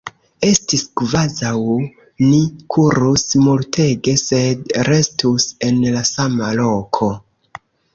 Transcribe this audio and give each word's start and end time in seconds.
Estis 0.45 0.85
kvazaŭ 1.01 1.51
ni 2.31 2.41
kurus 2.77 3.29
multege 3.45 4.19
sed 4.25 4.77
restus 4.93 5.51
en 5.71 5.83
la 5.97 6.07
sama 6.15 6.55
loko. 6.65 7.17